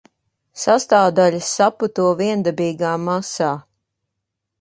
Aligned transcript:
Sastāvdaļas 0.59 1.49
saputo 1.57 2.05
viendabīgā 2.21 2.95
masā. 3.03 3.51